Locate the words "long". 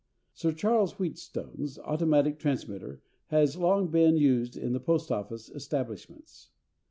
3.55-3.91